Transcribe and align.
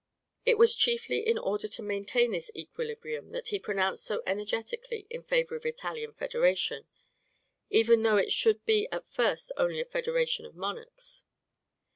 It 0.47 0.57
was 0.57 0.75
chiefly 0.75 1.19
in 1.27 1.37
order 1.37 1.67
to 1.67 1.81
maintain 1.83 2.31
this 2.31 2.49
equilibrium 2.55 3.29
that 3.33 3.49
he 3.49 3.59
pronounced 3.59 4.03
so 4.03 4.23
energetically 4.25 5.05
in 5.11 5.21
favor 5.21 5.55
of 5.55 5.63
Italian 5.63 6.11
federation, 6.13 6.87
even 7.69 8.01
though 8.01 8.17
it 8.17 8.31
should 8.31 8.65
be 8.65 8.87
at 8.91 9.07
first 9.07 9.51
only 9.57 9.79
a 9.79 9.85
federation 9.85 10.43
of 10.47 10.55
monarchs. 10.55 11.25